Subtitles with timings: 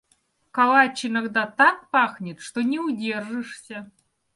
[0.55, 3.91] Калач иногда так пахнет, что не удержишься.